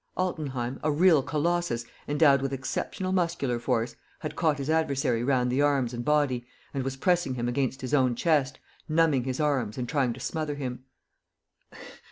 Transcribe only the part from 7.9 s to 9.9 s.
own chest, numbing his arms and